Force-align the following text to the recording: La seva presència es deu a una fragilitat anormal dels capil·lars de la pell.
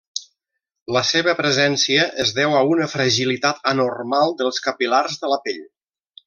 La 0.95 1.01
seva 1.09 1.35
presència 1.41 2.07
es 2.23 2.33
deu 2.37 2.55
a 2.61 2.63
una 2.77 2.87
fragilitat 2.95 3.61
anormal 3.73 4.35
dels 4.41 4.59
capil·lars 4.71 5.21
de 5.25 5.31
la 5.35 5.39
pell. 5.47 5.63